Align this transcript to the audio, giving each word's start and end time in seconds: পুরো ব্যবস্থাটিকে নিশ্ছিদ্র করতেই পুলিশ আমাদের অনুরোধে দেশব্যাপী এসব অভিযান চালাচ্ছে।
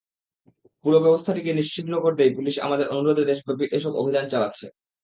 পুরো 0.85 0.97
ব্যবস্থাটিকে 0.99 1.51
নিশ্ছিদ্র 1.53 1.93
করতেই 2.01 2.31
পুলিশ 2.37 2.55
আমাদের 2.65 2.87
অনুরোধে 2.91 3.23
দেশব্যাপী 3.25 3.65
এসব 3.71 3.91
অভিযান 3.95 4.25
চালাচ্ছে। 4.29 4.65